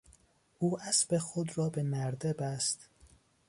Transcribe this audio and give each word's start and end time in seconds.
او 0.59 0.79
اسب 0.81 1.17
خود 1.17 1.57
را 1.57 1.69
به 1.69 1.83
نرده 1.83 2.33
بست. 2.33 2.89